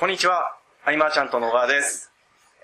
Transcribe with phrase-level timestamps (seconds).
[0.00, 2.10] こんにちは、アイマーちゃんと野川です。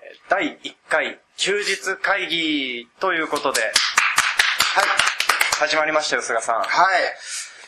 [0.01, 3.71] えー第1回休日会議ということで、はい。
[5.59, 6.65] 始まりましたよ、菅さはい。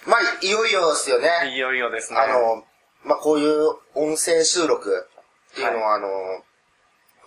[0.09, 1.21] まあ、いよいよですよん。
[1.21, 1.53] ね。
[1.53, 2.19] いよいよですね。
[2.19, 2.63] あの、
[3.05, 5.07] まあ、こういう音声収録
[5.51, 6.07] っていうのは、あの、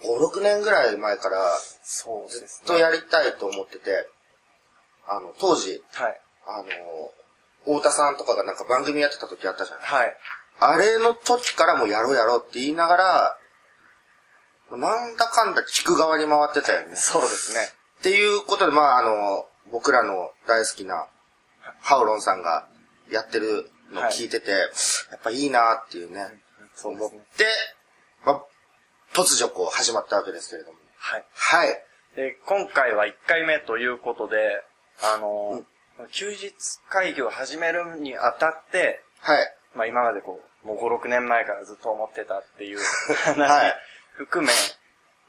[0.02, 2.66] 5、6年ぐらい前からずっそうですね。
[2.66, 4.08] とやりたいと思ってて、
[5.06, 6.20] あの、当時、はい。
[6.48, 6.66] あの、
[7.66, 10.16] 太田さんとかがなんか番組やってた時あったじゃないはい。
[10.60, 13.38] あれの時からもうやろうやろうって言いながら、
[14.70, 16.96] なんだかんだ聞く側に回ってたよね。
[16.96, 17.60] そうですね。
[18.00, 21.06] っていうことで、まあ、あの、僕らの大好きな、
[21.80, 22.66] ハウロンさんが
[23.10, 24.56] やってるのを聞いてて、や
[25.16, 26.26] っぱいいなっていうね、
[26.74, 27.46] そう思って
[28.24, 28.42] まあ、
[29.14, 30.78] 突如こう始まったわけですけれども。
[30.96, 31.24] はい。
[31.34, 31.68] はい。
[32.16, 34.36] で、今回は1回目ということで、
[35.02, 35.62] あの、
[36.12, 36.52] 休日
[36.88, 39.56] 会議を始めるにあたって、はい。
[39.74, 42.78] まあ今までこう、もう5、6年前からずっと思ってたっていう
[43.24, 43.76] 話、 はい
[44.14, 44.52] 含め、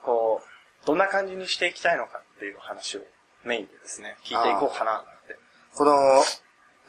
[0.04, 3.02] こう、どんな感じにしていきたいのかっていう話を
[3.44, 5.38] メインでですね、聞いていこうかなって。
[5.76, 6.24] この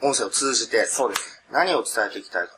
[0.01, 1.43] 音声を通じてそうです。
[1.51, 2.57] 何を伝えていきたいか。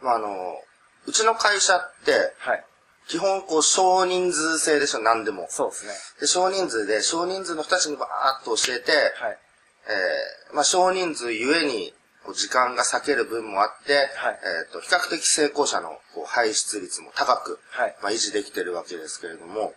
[0.00, 0.62] まあ、あの、
[1.06, 2.64] うちの会社って、はい。
[3.08, 5.46] 基本こう少人数制でしょ、何でも。
[5.50, 5.92] そうですね。
[6.20, 9.38] で、少人数で、少人数の人たちにバーッと教えて、はい。
[9.84, 11.92] えーまあ、少人数ゆえに、
[12.32, 19.74] 時間が割ける分もあって、はいえっ、と、比較的成功者のこう排出率も高く、はいまあ、維持できてるわけですけれども、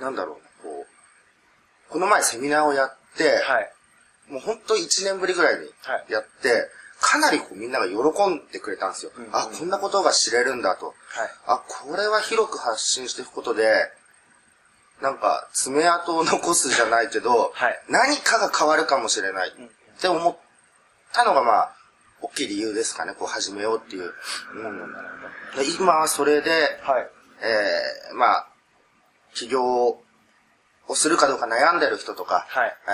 [0.00, 3.70] なんだろうな、こう、この前セミナーをやって、はい。
[4.28, 6.68] もう本当1年ぶりぐらいにはいやって、
[7.00, 7.94] かなりこうみんなが喜
[8.28, 9.12] んでくれたんですよ。
[9.16, 10.86] うんうんあ、こんなことが知れるんだと。
[10.86, 10.96] はい。
[11.46, 13.90] あ、これは広く発信していくことで、
[15.02, 20.36] なんか爪痕を残すじゃないけど、はい何かが変わるかもしれないって思っ
[21.14, 21.76] たのがまあ、
[22.20, 24.12] 大きい理由ですかね、こう始めようっていう。
[24.54, 24.92] うん、
[25.56, 26.50] で今、それで、
[26.82, 27.08] はい。
[27.42, 28.46] えー、まあ、
[29.34, 29.62] 起業
[30.88, 32.76] をするかどうか悩んでる人とか、はい。
[32.88, 32.90] え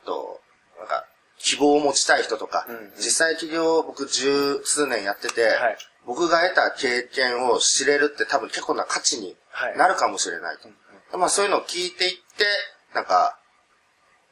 [0.00, 0.40] ーっと、
[0.78, 1.06] なんか、
[1.38, 2.92] 希望を持ちたい人とか、うんうん。
[2.96, 5.76] 実際起業を僕十数年やってて、はい。
[6.06, 9.78] 僕が得た経験を知れるって多分結構な価値にはい。
[9.78, 11.16] なるかもしれないと。
[11.18, 12.44] まあそういうのを聞いていって、
[12.92, 13.38] なんか、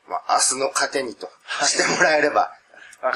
[0.08, 1.28] まあ明日の糧にと
[1.62, 2.56] してもらえればは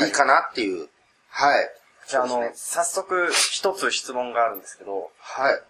[0.00, 0.88] いいいかなっていう。
[1.28, 1.70] はい。
[2.08, 5.62] じゃあ、あの、早速一つ質問があるんですけど、はい。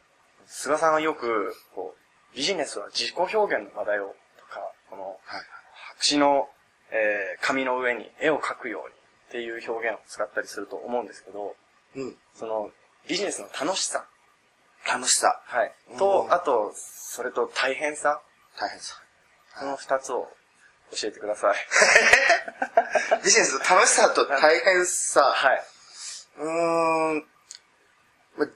[0.46, 1.94] 菅さんはよく、こ
[2.32, 4.60] う、ビジネスは自己表現の話題を、とか、
[4.90, 5.42] この、はい。
[5.98, 6.48] 白紙の、
[6.90, 8.94] えー紙の上に絵を描くように
[9.28, 11.54] っていう表現を使ったりすると思うんですけど、
[11.96, 12.16] うん。
[12.34, 12.70] その、
[13.08, 14.06] ビジネスの楽しさ。
[14.86, 15.40] 楽しさ。
[15.44, 15.72] はい。
[15.94, 18.20] うと、んあと、それと大変さ。
[18.58, 19.02] 大変さ。
[19.58, 20.28] この二つを
[20.92, 21.56] 教えてください。
[23.24, 25.22] ビジネスの楽しさと大変さ。
[25.22, 25.66] はい。
[26.38, 27.28] うーん。
[28.36, 28.46] ま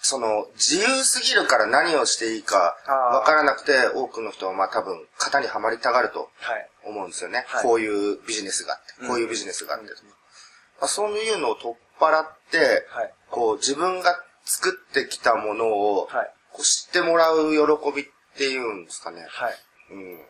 [0.00, 6.68] その、自由すぎるから何をしていいかあーわからなくて、多くの人はまあ多分、型にはまりたがるとはい。
[6.84, 7.44] 思うんですよね。
[7.48, 10.02] はいこういうビジネスがあって、うんこういうビジネスがあってとか。
[10.02, 16.34] まあ、そういうのを取っ払って、はいこう自分が作ってきたものを、はい。
[16.52, 18.06] こう知ってもらう喜びっ
[18.36, 19.24] ていうんですかね。
[19.30, 19.58] はい。
[19.90, 20.26] うん。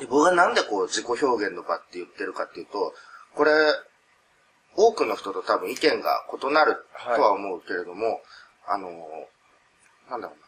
[0.00, 2.94] で僕がなんでこう自己表現の場って言ってるかっていうと、
[3.34, 3.52] これ、
[4.74, 8.22] 多くの人と多分意見が異なるとは思うけれども、
[8.66, 8.88] あの、
[10.10, 10.46] なんだろうな。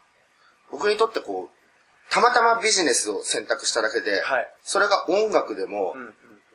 [0.71, 6.15] 僕にとってこう、たまたまビジネスを選択しただけで、はいそれが音楽でも、うんうん。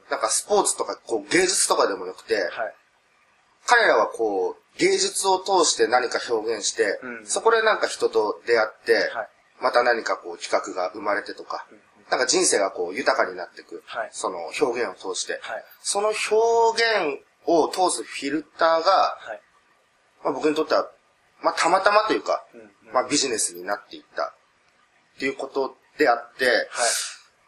[0.09, 2.49] なんかスポーツとかこう芸術とかでもよくて、はい。
[3.65, 9.29] 彼らはこう、芸術を通して何か表現して、うんそこでなんか人と出会って、はい
[9.61, 11.65] また何かこう企画が生まれてとか、
[12.09, 15.63] なんか人生がこう豊かになっていく、はいその表現を通して、はい。
[15.81, 16.83] その表
[17.13, 19.41] 現を通すフィルターが、はい。
[20.23, 20.89] まあ、僕にとっては、
[21.41, 24.33] まあたまたまというか、うんうんまあビジネスになっていった
[25.15, 26.65] っていうことであって、はい。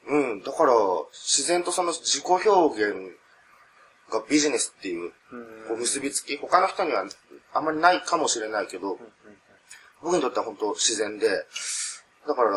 [0.10, 0.74] うん、だから
[1.14, 2.96] 自然とその自己表現
[4.12, 5.12] がビジネスっていううん
[5.68, 7.06] こう結びつき、他の人には
[7.54, 9.00] あんまりないかもしれないけど、
[10.04, 11.28] 僕にとっては本当自然で、
[12.28, 12.52] だから、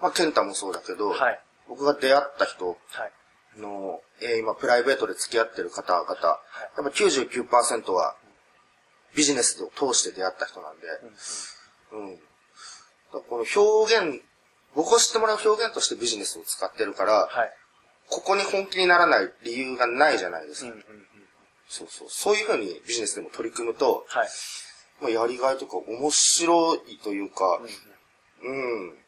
[0.00, 1.40] まあ、ケンタもそうだけど、はい。
[1.68, 2.74] 僕が出会った人は
[3.06, 3.60] い。
[3.60, 6.08] の、えー今プライベートで付き合ってる方々、やっ
[6.76, 8.16] ぱ99%は
[9.14, 10.86] ビジネスを通して出会った人なんで、
[11.92, 12.14] うん。
[12.16, 12.20] だか
[13.14, 14.22] らこの表現、
[14.74, 17.52] 僕を知ってもらう表現としてビジネスを使ってるから、はい。
[18.08, 20.70] ここに本気にならない理由がないじゃないですか。
[20.70, 20.84] うんうんうん。
[21.68, 22.08] そうそう。
[22.10, 24.28] そういうふうにビジネスでも取り組むと、はい。
[25.00, 27.60] まあ、やりがいとか面白いというか、
[28.42, 28.98] うん、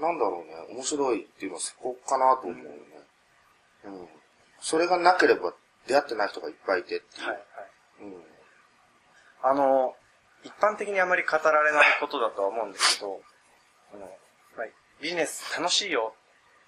[0.00, 2.78] なんだろうね、面白いっていうのはそこかなと思うよね。
[3.84, 4.08] うん。
[4.60, 5.54] それがなければ
[5.86, 7.26] 出会ってない人がいっぱいいてっていう。
[7.28, 7.36] はい。
[7.36, 7.44] はい。
[8.02, 8.24] うん。
[9.42, 9.94] あの、
[10.42, 13.20] 一般的にあまり語られないことだとは思うんですけど、
[13.92, 14.00] あの、
[14.56, 14.66] まあ、
[15.00, 16.14] ビジネス楽しいよ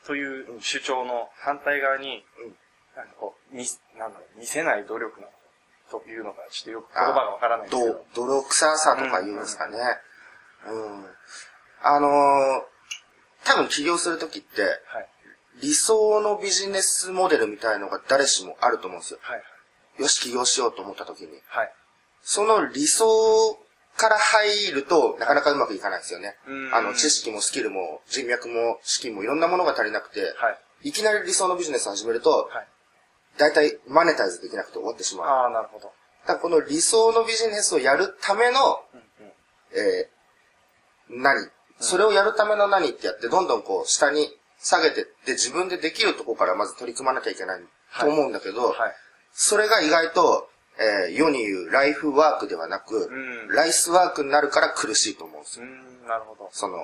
[0.06, 2.56] という主張の反対側に、うん
[2.96, 3.62] なんかこう、み、
[3.98, 5.26] なんだろう、見せない努力な
[5.90, 7.94] というのが、ちょっとよく言葉がわからないんですけど。
[7.94, 9.76] ど泥臭さとか言うんですかね。
[10.66, 11.06] うん。
[11.82, 12.75] あのー
[13.46, 15.08] 多分起業するときって、はい。
[15.62, 19.20] 理想のビジネスモデルみたいのが誰しもあると思うんですよ。
[19.22, 19.42] はい。
[20.02, 21.28] よし、起業しようと思ったときに。
[21.46, 21.72] はい。
[22.22, 23.06] その理想
[23.96, 26.70] から入ると、なかなかうまくいかないですよねう。
[26.70, 30.50] んあの、知識もスキルも人脈も資金もいろんなものが足りなくて、は
[30.82, 30.88] い。
[30.88, 32.66] いきなり理想のビジネスを始めると、はい。
[33.38, 35.28] 大体マネタイズできなくて終わってしまう。
[35.28, 35.92] ああ、なるほど。
[36.26, 39.32] だこの理想のビジネスをやるための、うんうん。
[39.72, 40.16] えー
[41.08, 44.28] 何それをやるための何ってやって、どんどんこう下に
[44.58, 47.60] 下げてって自分でできるところからまず取り組まなきゃいけない
[48.00, 48.92] と思うんだけど、はい。
[49.32, 55.66] それが意外と、えー世に言うライフワークではなく、うんライスワークになるから苦しいと思うんですよ。
[56.06, 56.48] なるほど。
[56.52, 56.78] その、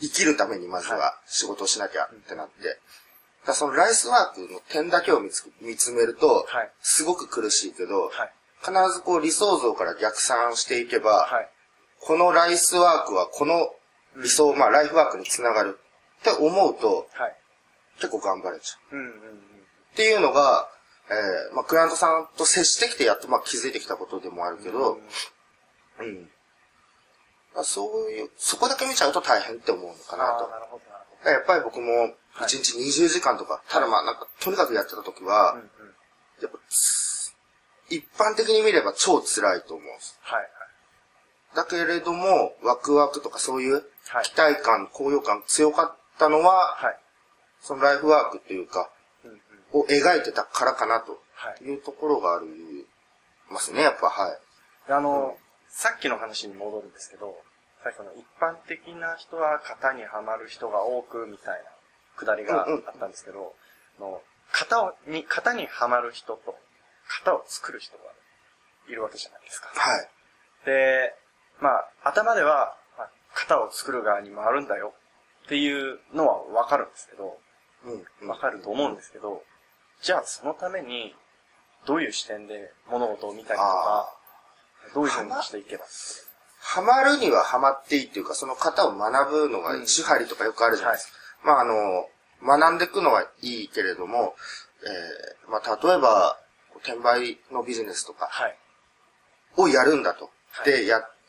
[0.00, 2.78] 生きるためにまずはは仕事をしなきゃってなって。
[3.46, 8.32] だそのライスワークの点だけを見つ見つめるとはい、すごく苦しいけど、はい。
[8.60, 11.48] 必ずこう理想像から逆算していけば、はい。
[12.00, 13.70] このライスワークはこの
[14.22, 15.78] 理想、まあライフワークにつながる
[16.20, 17.36] って思うとはい。
[17.96, 18.98] 結構頑張れちゃう。
[18.98, 19.12] うんうんうん。
[19.12, 19.16] っ
[19.94, 20.68] ていうのが、
[21.10, 24.98] えー、まあクライアントさんと接してきてやっとまあ気づいてきたことでもあるけど、
[26.00, 26.28] うん。
[27.54, 30.48] まあそういう、そこだけ見ちゃうと大変って思うのかなと。
[30.48, 30.80] なるほ
[31.24, 35.58] ど、やっぱり僕も1日20時間とか、ただまあなんかとにかくやってた時は、ど。
[35.58, 35.94] うんうん。
[36.42, 37.34] やっぱつ
[37.90, 40.18] 一般的に見れば超辛いと思うんです。
[40.22, 40.48] はい。
[41.54, 43.74] だけれども、ワクワクとかそういう
[44.08, 46.98] はい期待感、高揚感強かったのは、はい。
[47.60, 48.90] そのライフワークっていうか、
[49.24, 49.40] うんうん。
[49.82, 51.64] を描いてたからかなとはい。
[51.64, 52.46] いうところがある
[53.50, 54.38] ますね、やっぱ、はい。
[54.92, 55.36] あの、
[55.68, 57.36] さっきの話に戻るんですけど、
[57.82, 61.70] さっきの一般的な人は型にはまる人が多くみたいな
[62.16, 63.54] くだりがうんうんあったんですけど、
[63.98, 64.22] あの
[64.52, 66.58] 型をに、型にはまる人と
[67.24, 68.02] 型を作る人が
[68.88, 69.70] いるわけじゃないですか。
[69.74, 70.08] はい。
[70.66, 71.14] で、
[71.60, 74.92] まあ、頭では、まあ型を作る側に回るんだよ
[75.44, 77.38] っていうのはわかるんですけど、
[78.20, 78.28] うん。
[78.28, 79.42] わかると思うんですけど、
[80.02, 81.14] じゃあそのために、
[81.86, 84.12] どういう視点で物事を見たりとか、
[84.94, 85.84] どういうふうにしていけば。
[86.58, 91.18] ハマるにはハマっていいっていうか、その型を学ぶのが一針とかよくあるじゃないですか。
[91.42, 92.06] まああの、
[92.42, 94.34] 学んでいくのはいいけれども、
[94.82, 96.38] えー、まあ例えば、
[96.82, 98.56] 転売のビジネスとかはい。
[99.56, 100.30] をやるんだと。
[100.50, 101.19] はいで、やって、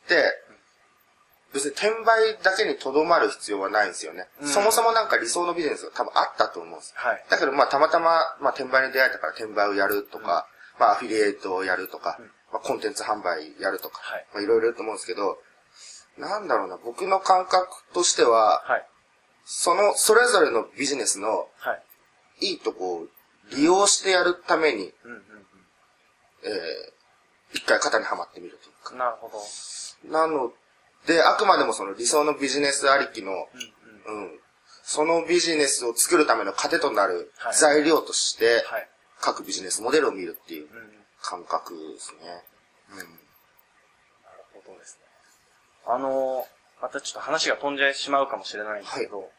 [1.53, 4.27] 別に転売だけにとどまる必要はないんですよね。
[4.41, 6.93] うんそもそもなんか理想のビジネスが多分あったと思うんです。
[6.95, 7.25] はい。
[7.29, 10.47] だけどまあたまたま、まあ転売に出会えたから転売をやるとか、
[10.79, 15.37] まあアフィリエイトをやるとか、うんまあコンテンツ販売やるとか、はいまあいろいろと思うんですけど、
[16.17, 18.87] なんだろうな、僕の感覚としては、はい。
[19.43, 21.83] その、それぞれのビジネスのはい。
[22.41, 23.07] いいとこを
[23.55, 25.21] 利用してやるために、うんうんう
[26.43, 26.51] えー、
[27.53, 28.95] 一回型にはまってみるというか。
[28.95, 28.97] ん。
[28.97, 30.11] なるほど。
[30.11, 30.51] なの
[31.05, 34.23] で、あくまでもその理想のビジネスありきの、うんうん。
[34.23, 34.39] うん、
[34.83, 38.87] そのビジネスを作るための糧となるはい材料として、はい。
[39.19, 40.69] 各ビジネスモデルを見るっていううん。
[40.69, 40.87] なる
[41.21, 42.43] 感覚ですね。
[44.53, 45.05] ほどですね。
[45.87, 46.45] あの、
[46.81, 49.29] またちょっと話が飛んじゃいしまうかもしれないんですけど、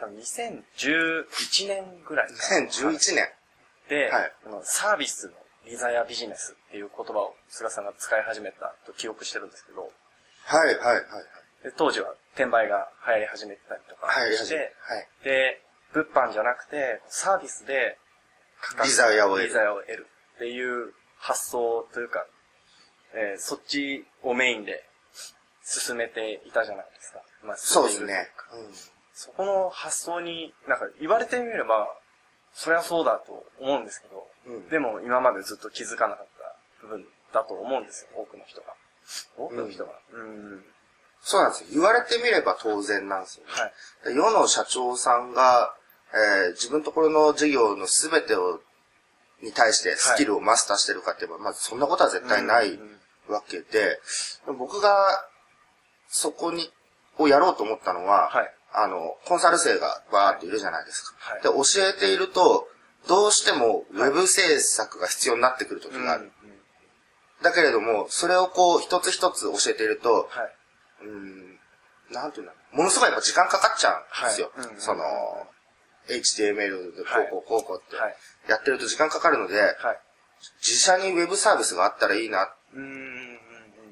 [0.00, 3.28] 多分2011年ぐらいかうん、な2011年。
[3.88, 4.32] で、はい
[4.62, 5.32] サービスの
[5.66, 9.92] リザヤビジネスっていう言葉を菅さんが使い始めたと記憶してるんですけど、
[10.46, 11.04] はい、はい、はい。
[11.64, 15.06] で当時は転売が流行り始めてたりとかはい、して、はい。
[15.22, 15.60] で、
[15.92, 17.98] 物販じゃなくて、サービスで
[18.62, 22.24] 価格リザヤを得るリザヤを得るっていう発想というか、
[23.12, 24.82] えーそっちをメインで
[25.62, 27.20] 進めていたじゃないですか。
[27.44, 28.46] まあ、そうですねうか。
[29.12, 31.86] そこの発想に、なんか言われてみれば、
[32.54, 36.31] そりゃそうだと思うんですけど、うんでも今までずっと気づかなかった
[37.32, 38.74] だと思うんですよ、多くの人が。
[39.36, 39.92] 多くの人が。
[40.12, 40.64] うん。
[41.20, 41.66] そうなんですよ。
[41.72, 43.52] 言われてみれば当然なんですよ、ね。
[43.52, 43.72] はい。
[44.04, 45.74] で世の社長さんが、
[46.12, 48.60] えー自分のところの事業のすべてを、
[49.42, 52.92] に対してスキルをマスターしてるかって言えば、まずそんなことは絶対ないうんうん
[53.28, 54.00] わけで、
[54.58, 55.06] 僕が
[56.08, 56.70] そこに、
[57.18, 61.14] をやろうと思ったのは、はいあの、コンサル生がバーっているじゃないですか。
[61.18, 62.68] はいで、教えていると、
[63.08, 66.30] どうしてもウェブ制作が必要になってくる時がある。
[67.42, 70.52] だけれども、それをこう、一つ一つ教えていると、はい。
[71.04, 71.58] うん、
[72.10, 74.52] なんていうんだろうものすごいやっぱ時間かかっちゃうんですよ。
[74.54, 75.04] はいうんその、
[76.08, 78.16] HTML でこうこうこうこうってはい。
[78.48, 79.76] やってると時間かかるので、はい。
[80.60, 82.52] 自社にウェブサービスがあったらいいな。
[82.74, 83.38] うん。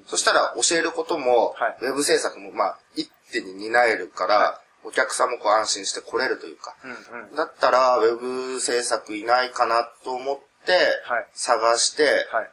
[0.07, 7.37] そしたら教えることも、はいウェブ制作も、まあ、一手に担えるから、はお客さんもこう安心して来れるというか、うんうん。
[7.37, 10.73] だったら、ウェブ制作いないかなと思って
[11.04, 12.50] はい、探して、はい。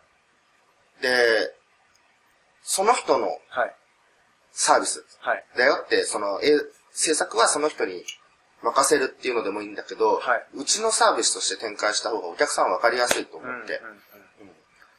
[1.01, 1.54] で、
[2.63, 3.75] その人のはい。
[4.51, 5.06] サービス。
[5.22, 5.46] はい。
[5.56, 6.51] だよって、その、え、
[6.92, 8.04] 制作はその人に
[8.63, 10.46] 任せるっていうのでもいいんだけど、はい。
[10.56, 13.80] うちのサービスとして展開した方がお客さんは分かりやすいと思うんうんって、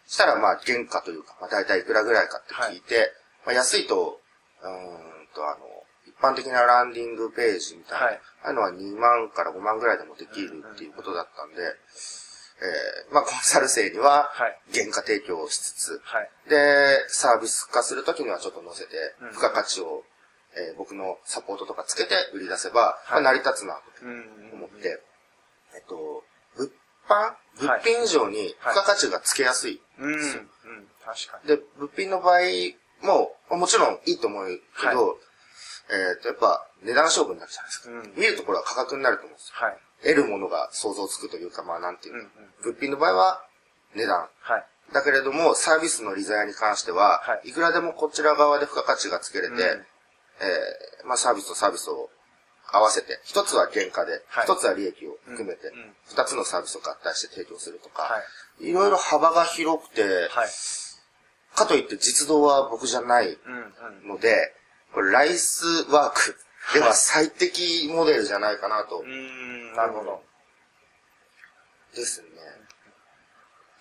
[0.06, 3.12] そしたらまあ原価というか、まあ大体いくらぐらいかって聞いて、
[3.44, 4.20] まあ安いと、
[4.62, 5.58] うーんとあの、
[6.06, 8.20] 一般的なランディングページみたいな、はい。
[8.44, 11.56] ああいうのは2万から5万ぐらいでもできるっていうことだったんで、
[12.60, 16.30] えーまあコンサル生にははい原価提供をしつつ、はい。
[16.48, 20.04] で、サービス化するときにはちょっと載せてうん、付加価値を、
[20.56, 25.00] えー僕のサポートとかつけて売り出せば、はいまあ成り立つなとうん思って、
[25.74, 26.24] えっと、
[26.56, 26.70] 物
[27.08, 27.34] 販？
[27.60, 29.80] 物はい品以上に付加価値がつけやすい。
[29.98, 30.12] うん。
[30.14, 30.18] うん。
[31.04, 31.48] 確かに。
[31.48, 32.40] で、物品の場合
[33.02, 34.46] も、まあもちろんいいと思う
[34.80, 35.18] けど、
[35.90, 37.90] えっと、やっぱ値段勝負になるじゃないですか。
[37.90, 38.20] うん。
[38.20, 39.54] 見るところは価格になると思うんですよ。
[39.66, 39.78] はい。
[40.02, 42.30] 得るものが想像つくというか、まあなんていううんか、
[42.64, 43.42] 物品の場合は
[43.94, 44.28] 値段。
[44.40, 44.66] はい。
[44.92, 52.10] だけれども、サービスの利ザヤに関しては、はいい、くらでもこちら側で付加価値がつけれて、うんえーまあサービスとサービスを
[52.70, 58.22] 合わせて、一つは原価で、はい一つは利益を含めてうんうん、二、つのサービスを合体して提供するとか、、は
[58.60, 60.48] いろいろ幅が広くて、はい。
[61.54, 64.08] かといって実動は僕じゃないうんうん。
[64.08, 64.54] ので、
[64.94, 66.36] これライスワーク
[66.74, 68.98] では最適モデルじゃないかなと。
[68.98, 70.22] うーん、なるほど。
[71.94, 72.28] ですね。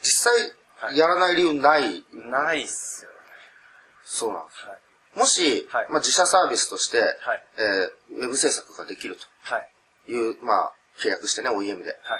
[0.01, 0.33] 実際、
[0.79, 2.05] はいやらない理由ない？
[2.13, 3.17] ないっすよね。
[4.05, 4.65] そうなんです。
[4.67, 4.79] はい。
[5.19, 7.43] もし、はいまあ、自社サービスとして、はい。
[7.57, 9.69] えーウェブ制作ができるはい。
[10.05, 11.97] という、まあ、契約してね、OEM で。
[12.03, 12.17] は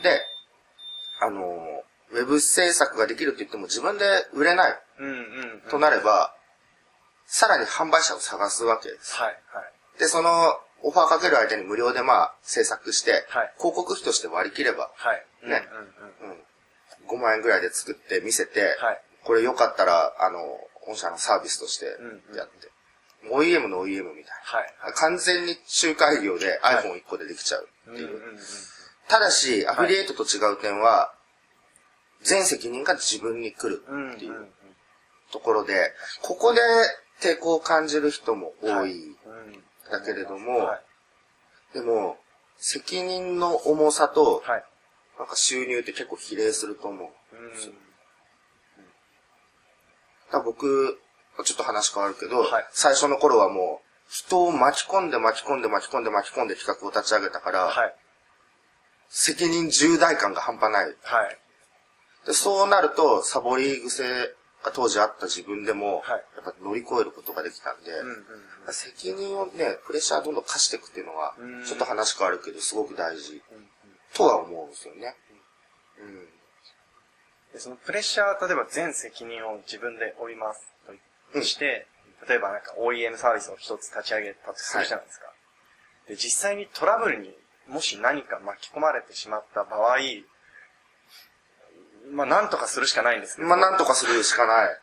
[0.00, 0.02] い。
[0.02, 0.20] で、
[1.20, 1.82] あのー
[2.14, 5.14] ウェブ制作ができるって言っても自分で売れないうんうん
[5.64, 5.70] うん。
[5.70, 6.34] となれば、
[7.26, 9.14] さらに販売者を探すわけです。
[9.16, 9.38] はい。
[9.52, 9.71] はい。
[9.98, 15.24] で、その、オファーかける相手に無料でまあ、制作して、はい広告費として割り切れば、はい。
[15.48, 15.62] ね
[16.22, 16.36] うんうんうん。
[16.36, 19.02] うん、5万円ぐらいで作って見せて、はい。
[19.24, 20.40] これよかったら、あの、
[20.86, 22.68] 御社のサービスとしてうんやって、
[23.30, 24.74] OEM の OEM みたいはい。
[24.86, 24.92] な。
[24.94, 28.08] 完全に仲介業ではい iPhone1 個でできちゃうっていう。
[28.08, 28.38] うんうんうん。
[29.08, 31.14] ただし、アフィリエイトと違う点は、
[32.22, 34.48] 全責任が自分に来るうんうんっていう
[35.30, 36.60] ところで、ここで
[37.20, 39.11] 抵抗を感じる人も多い。
[39.96, 40.04] うん。
[40.04, 40.82] だけれどもはい。
[41.74, 42.18] でも、
[42.58, 44.64] 責任の重さと、はい。
[45.18, 47.08] なんか収入って結構比例すると思う。
[47.36, 47.38] う
[47.70, 47.74] ん。
[50.30, 50.98] だ僕、
[51.44, 57.94] ちょっと話変わるけど、はい最初の頃はもう、人を巻き込んで巻き込んで巻き込んで巻き込んで企画を立ち上げたから、はい。
[59.08, 60.86] 責任重大感が半端ない。
[61.02, 61.38] はい。
[62.26, 64.26] でそうなると、サボり癖が
[64.70, 68.26] 当時あった自分でも、はいやっぱ乗り越えることができたんで、うんうん
[68.66, 68.72] うん。
[68.72, 73.68] 責任をね、プレッシャーどんどん課していくっていうのはうん、ちょっと話変わるけど、すごく大事うんうん
[74.14, 75.16] とは思うんですよね。
[75.98, 76.28] うん。
[77.52, 80.60] でそのプレッシャー、例えば全責任を自分で負います
[81.32, 81.86] として、
[82.28, 85.26] 例えばなんか OEM サービスを一つ立ち上げたとするじゃないですか。
[86.08, 87.34] で、実際にトラブルに
[87.68, 89.98] もし何か巻き込まれてしまった場合、
[92.12, 93.48] まあなんとかするしかないんですけど。
[93.48, 94.80] まあ、なんとかするしかない。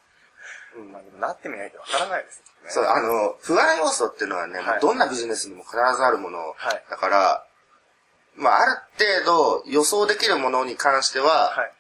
[0.78, 2.70] うん、まあでもなってみないとわからないですよね。
[2.70, 7.46] そう、あの、不安要素っていうのはね、はいどんなビジネスにも必ずあるものはいだから、
[8.36, 8.72] まあ、ある
[9.26, 11.72] 程度予想できるものに関しては、はい。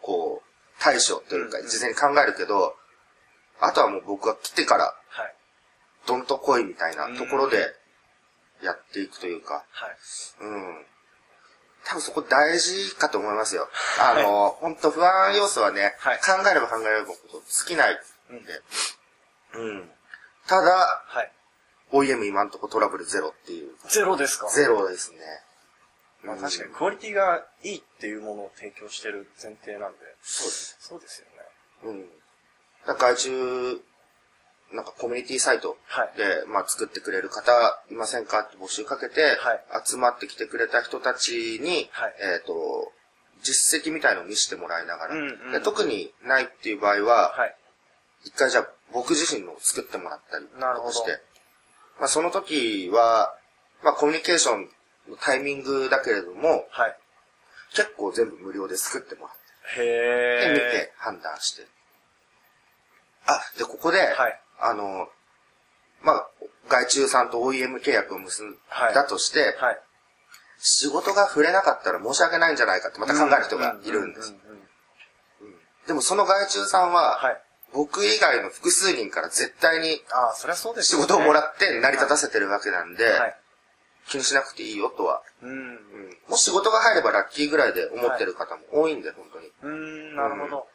[0.00, 2.74] こう、対処というか、うんうん事前に考えるけど、
[3.60, 5.34] あとはもう僕が来てから、はい。
[6.06, 7.74] どんと来いみたいなところで、
[8.62, 9.96] やっていくというか、はい。
[10.40, 10.86] うん。
[11.88, 13.68] 多分そこ大事かと思いますよ。
[13.98, 18.00] あの、本当不安要素はね、はい考えれば考えればこと尽きない
[18.32, 18.62] んで。
[19.54, 19.92] うん。
[20.46, 21.32] ただ、はい。
[21.92, 23.74] OEM 今んとこトラブルゼロっていう。
[23.88, 24.48] ゼロですか？
[24.50, 25.18] ゼロですね。
[26.22, 29.98] うんまあ確かにクオリティがいいっていうものを提供してる前提なんで。
[30.20, 30.76] そうです。
[30.80, 31.32] そうですよね。
[31.84, 32.10] うん。
[32.86, 33.80] だから外注、
[34.72, 36.18] なんかコミュニティサイトはい。
[36.18, 37.52] で、まあ作ってくれる方
[37.90, 38.40] いませんか？
[38.40, 42.92] って募集かけて、はい集まってきてくれた人たちに、はいえっ、と、
[43.42, 47.54] 実績みたいのを見せてもらいながら、うんうんで特にないっていう場合は、はい。
[48.24, 51.18] 一回じゃあ僕自身のを作ってもらったりとかして、
[51.98, 53.34] まあその時は、
[53.82, 54.68] まあコミュニケーション
[55.08, 56.96] のタイミングだけれども、はい。
[57.74, 59.36] 結構全部無料で作ってもらっ
[59.76, 59.80] て。
[59.80, 61.66] で見て判断して。
[63.26, 64.40] あ、で、ここで、はい。
[64.60, 65.08] あの、
[66.02, 66.28] まあ、
[66.68, 69.78] 外注さんと OEM 契約を結んはいだとして、はい。
[70.58, 74.34] 仕事が触れなかったら申し訳ないんじゃないかってまた考える人がいるんです。
[75.86, 77.40] でもその外注さんは、はい。
[77.72, 80.00] 僕以外の複数人から絶対に
[80.82, 80.96] 仕。
[80.96, 83.36] 事をもらって成り立たせてるわけなんで、はい。
[84.08, 85.22] 気にしなくていいよとは。
[85.42, 85.50] うん。
[85.50, 85.78] うん
[86.28, 89.46] もし仕事が入ればラッキーぐらいで思ってる方も多いんで、本当に。
[89.62, 90.66] うーん、なるほど。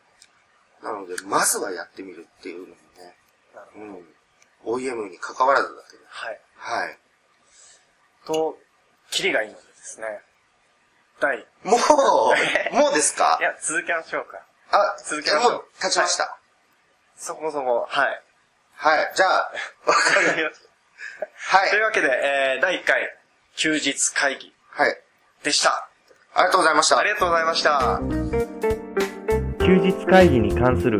[0.82, 3.16] なので、まずはやってみるっていうのもね。
[3.76, 4.16] うん。
[4.66, 6.04] OEM に関わらずだけど。
[6.08, 6.40] はい。
[6.58, 6.98] はい。
[8.26, 8.58] と、
[9.12, 10.22] キリがいいのでですね。
[11.20, 11.80] 第、いもう、
[12.76, 13.38] もうですか？
[13.42, 14.40] や、続けましょうか。
[14.72, 16.38] あ、続けましょうもう立ちました。
[17.16, 18.24] そこそこ、はい。
[18.76, 19.12] はい。
[19.16, 19.52] じゃあ、
[19.86, 20.62] わかりまし
[21.36, 21.84] はいという。
[21.84, 23.18] わけで、えー、第1回、
[23.56, 25.02] 休日会議はい。
[25.44, 25.88] でした。
[26.34, 26.98] ありがとうございました。
[26.98, 28.00] ありがとうございました。
[29.60, 31.00] 休日会議に関する